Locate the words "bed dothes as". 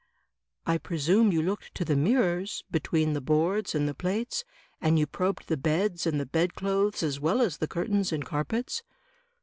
6.25-7.19